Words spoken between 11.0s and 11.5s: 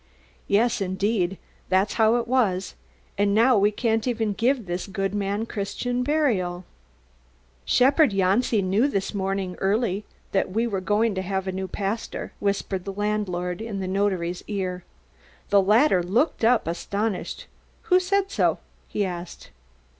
to have